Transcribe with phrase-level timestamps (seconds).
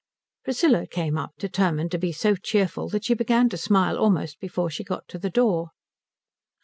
[0.43, 4.67] Priscilla came up determined to be so cheerful that she began to smile almost before
[4.67, 5.69] she got to the door.